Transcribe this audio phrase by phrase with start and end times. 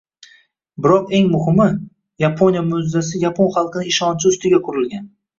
[0.83, 1.67] Biroq eng muhimi–
[2.23, 5.05] Yaponiya «mo‘’jizasi» yapon xalqining ishonchi ustiga qurilgan.